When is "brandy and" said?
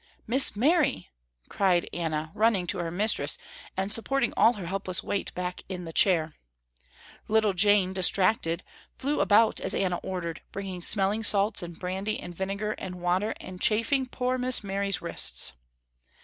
11.77-12.33